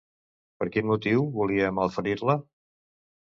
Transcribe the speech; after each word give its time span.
Per 0.61 0.67
quin 0.75 0.87
motiu 0.91 1.27
volia 1.35 1.69
malferir-la? 1.81 2.39